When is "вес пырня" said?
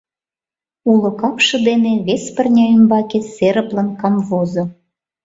2.05-2.65